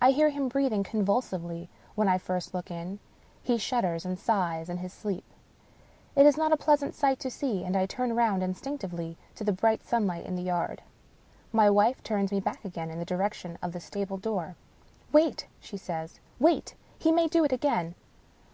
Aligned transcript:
I 0.00 0.12
hear 0.12 0.30
him 0.30 0.48
breathing 0.48 0.82
convulsively 0.84 1.68
when 1.94 2.08
I 2.08 2.16
first 2.16 2.54
look 2.54 2.70
in; 2.70 2.98
he 3.42 3.58
shudders 3.58 4.06
and 4.06 4.18
sighs 4.18 4.70
in 4.70 4.78
his 4.78 4.90
sleep. 4.90 5.26
It 6.16 6.24
is 6.24 6.38
not 6.38 6.50
a 6.50 6.56
pleasant 6.56 6.94
sight 6.94 7.18
to 7.18 7.30
see, 7.30 7.62
and 7.62 7.76
I 7.76 7.84
turn 7.84 8.16
round 8.16 8.42
instinctively 8.42 9.18
to 9.34 9.44
the 9.44 9.52
bright 9.52 9.82
sunlight 9.84 10.24
in 10.24 10.34
the 10.34 10.42
yard. 10.44 10.80
My 11.52 11.68
wife 11.68 12.02
turns 12.02 12.32
me 12.32 12.40
back 12.40 12.64
again 12.64 12.88
in 12.90 12.98
the 13.00 13.04
direction 13.04 13.58
of 13.62 13.72
the 13.74 13.80
stable 13.80 14.16
door." 14.16 14.56
Wait!" 15.12 15.46
she 15.60 15.76
says." 15.76 16.20
Wait! 16.40 16.74
he 16.98 17.12
may 17.12 17.26
do 17.28 17.44
it 17.44 17.52
again." 17.52 17.94